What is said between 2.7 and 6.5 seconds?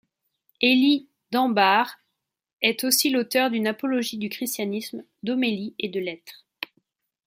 aussi l'auteur d'une apologie du christianisme, d'homélies et de lettres.